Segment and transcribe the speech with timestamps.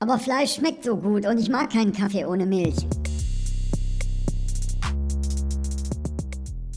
[0.00, 2.86] Aber Fleisch schmeckt so gut und ich mag keinen Kaffee ohne Milch.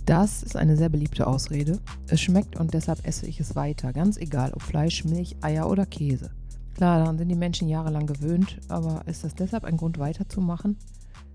[0.05, 1.79] Das ist eine sehr beliebte Ausrede.
[2.07, 5.86] Es schmeckt und deshalb esse ich es weiter, ganz egal ob Fleisch, Milch, Eier oder
[5.86, 6.31] Käse.
[6.76, 10.78] Klar, daran sind die Menschen jahrelang gewöhnt, aber ist das deshalb ein Grund weiterzumachen?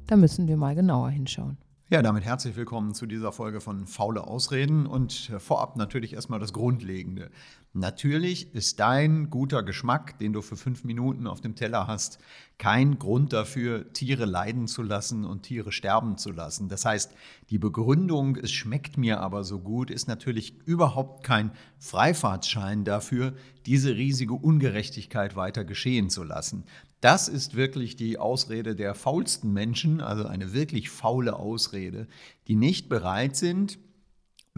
[0.09, 1.57] Da müssen wir mal genauer hinschauen.
[1.89, 6.53] Ja, damit herzlich willkommen zu dieser Folge von Faule Ausreden und vorab natürlich erstmal das
[6.53, 7.31] Grundlegende.
[7.75, 12.19] Natürlich ist dein guter Geschmack, den du für fünf Minuten auf dem Teller hast,
[12.59, 16.69] kein Grund dafür, Tiere leiden zu lassen und Tiere sterben zu lassen.
[16.69, 17.15] Das heißt,
[17.51, 23.95] die Begründung, es schmeckt mir aber so gut, ist natürlich überhaupt kein Freifahrtschein dafür, diese
[23.95, 26.65] riesige Ungerechtigkeit weiter geschehen zu lassen.
[27.01, 32.07] Das ist wirklich die Ausrede der faulsten Menschen, also eine wirklich faule Ausrede,
[32.49, 33.79] die nicht bereit sind,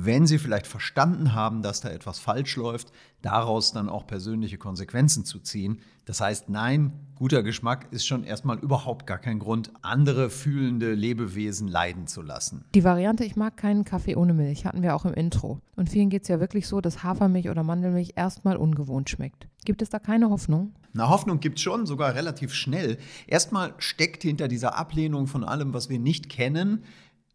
[0.00, 5.24] wenn sie vielleicht verstanden haben, dass da etwas falsch läuft, daraus dann auch persönliche Konsequenzen
[5.24, 5.80] zu ziehen.
[6.04, 11.66] Das heißt, nein, guter Geschmack ist schon erstmal überhaupt gar kein Grund, andere fühlende Lebewesen
[11.66, 12.64] leiden zu lassen.
[12.76, 15.58] Die Variante, ich mag keinen Kaffee ohne Milch, hatten wir auch im Intro.
[15.74, 19.48] Und vielen geht es ja wirklich so, dass Hafermilch oder Mandelmilch erstmal ungewohnt schmeckt.
[19.64, 20.74] Gibt es da keine Hoffnung?
[20.92, 22.98] Na, Hoffnung gibt es schon, sogar relativ schnell.
[23.26, 26.84] Erstmal steckt hinter dieser Ablehnung von allem, was wir nicht kennen,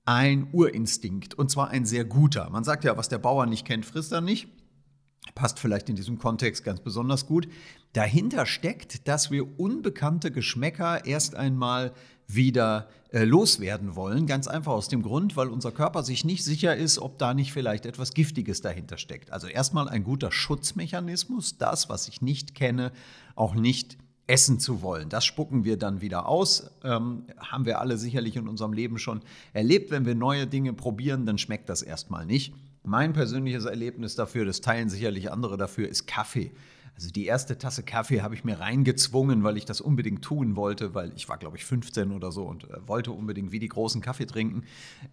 [0.06, 1.34] ein Urinstinkt.
[1.34, 2.50] Und zwar ein sehr guter.
[2.50, 4.48] Man sagt ja, was der Bauer nicht kennt, frisst er nicht
[5.36, 7.48] passt vielleicht in diesem Kontext ganz besonders gut.
[7.94, 11.94] Dahinter steckt, dass wir unbekannte Geschmäcker erst einmal
[12.28, 14.28] wieder äh, loswerden wollen.
[14.28, 17.54] Ganz einfach aus dem Grund, weil unser Körper sich nicht sicher ist, ob da nicht
[17.54, 19.32] vielleicht etwas Giftiges dahinter steckt.
[19.32, 22.92] Also erstmal ein guter Schutzmechanismus, das, was ich nicht kenne,
[23.36, 23.98] auch nicht
[24.34, 25.10] essen zu wollen.
[25.10, 26.72] Das spucken wir dann wieder aus.
[26.84, 29.22] Ähm, haben wir alle sicherlich in unserem Leben schon
[29.54, 29.92] erlebt.
[29.92, 32.52] Wenn wir neue Dinge probieren, dann schmeckt das erstmal nicht.
[32.84, 36.52] Mein persönliches Erlebnis dafür, das teilen sicherlich andere dafür, ist Kaffee.
[37.04, 40.96] Also die erste Tasse Kaffee habe ich mir reingezwungen, weil ich das unbedingt tun wollte,
[40.96, 44.00] weil ich war, glaube ich, 15 oder so und äh, wollte unbedingt wie die großen
[44.00, 44.64] Kaffee trinken.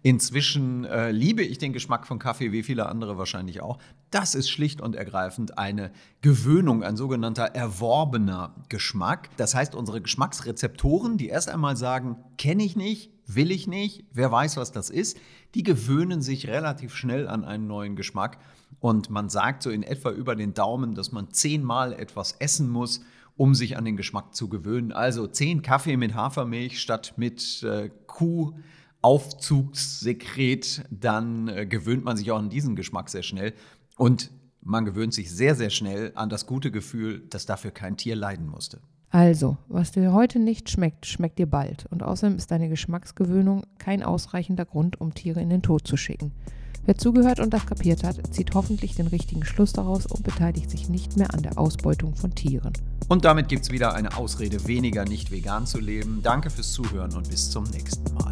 [0.01, 3.77] Inzwischen äh, liebe ich den Geschmack von Kaffee, wie viele andere wahrscheinlich auch.
[4.09, 9.27] Das ist schlicht und ergreifend eine Gewöhnung, ein sogenannter erworbener Geschmack.
[9.35, 14.31] Das heißt, unsere Geschmacksrezeptoren, die erst einmal sagen, kenne ich nicht, will ich nicht, wer
[14.31, 15.17] weiß, was das ist,
[15.55, 18.37] die gewöhnen sich relativ schnell an einen neuen Geschmack.
[18.79, 23.01] Und man sagt so in etwa über den Daumen, dass man zehnmal etwas essen muss,
[23.37, 24.91] um sich an den Geschmack zu gewöhnen.
[24.91, 32.39] Also zehn Kaffee mit Hafermilch statt mit äh, Kuhaufzugssekret, dann äh, gewöhnt man sich auch
[32.39, 33.53] an diesen Geschmack sehr schnell.
[33.97, 34.31] Und
[34.61, 38.47] man gewöhnt sich sehr, sehr schnell an das gute Gefühl, dass dafür kein Tier leiden
[38.47, 38.79] musste.
[39.11, 41.85] Also, was dir heute nicht schmeckt, schmeckt dir bald.
[41.91, 46.31] Und außerdem ist deine Geschmacksgewöhnung kein ausreichender Grund, um Tiere in den Tod zu schicken.
[46.85, 50.89] Wer zugehört und das kapiert hat, zieht hoffentlich den richtigen Schluss daraus und beteiligt sich
[50.89, 52.73] nicht mehr an der Ausbeutung von Tieren.
[53.09, 56.21] Und damit gibt es wieder eine Ausrede weniger, nicht vegan zu leben.
[56.23, 58.30] Danke fürs Zuhören und bis zum nächsten Mal.